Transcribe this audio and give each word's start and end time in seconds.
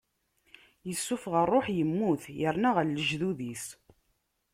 Issufeɣ 0.91 1.35
ṛṛuḥ, 1.47 1.65
immut, 1.81 2.23
yerna 2.39 2.69
ɣer 2.75 2.85
lejdud-is. 2.87 3.65